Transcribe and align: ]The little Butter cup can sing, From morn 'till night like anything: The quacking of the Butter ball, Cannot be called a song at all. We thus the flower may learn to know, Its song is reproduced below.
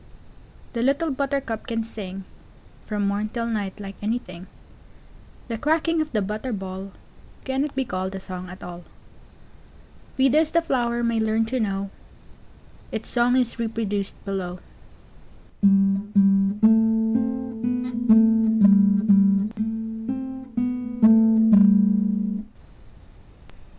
]The 0.73 0.81
little 0.81 1.11
Butter 1.11 1.39
cup 1.41 1.67
can 1.67 1.83
sing, 1.83 2.23
From 2.87 3.07
morn 3.07 3.29
'till 3.29 3.45
night 3.45 3.79
like 3.79 3.93
anything: 4.01 4.47
The 5.47 5.59
quacking 5.59 6.01
of 6.01 6.11
the 6.11 6.23
Butter 6.23 6.51
ball, 6.51 6.91
Cannot 7.43 7.75
be 7.75 7.85
called 7.85 8.15
a 8.15 8.19
song 8.19 8.49
at 8.49 8.63
all. 8.63 8.83
We 10.17 10.27
thus 10.27 10.49
the 10.49 10.63
flower 10.63 11.03
may 11.03 11.19
learn 11.19 11.45
to 11.53 11.59
know, 11.59 11.91
Its 12.91 13.09
song 13.11 13.35
is 13.35 13.59
reproduced 13.59 14.15
below. 14.25 14.57